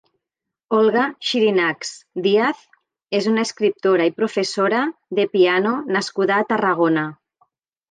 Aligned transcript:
Olga 0.77 1.01
Xirinacs 1.31 1.91
Díaz 2.27 2.63
és 3.19 3.29
una 3.33 3.45
escriptora 3.49 4.09
i 4.11 4.15
professora 4.23 4.81
de 5.21 5.29
piano 5.37 5.77
nascuda 6.01 6.41
a 6.43 6.51
Tarragona. 6.53 7.09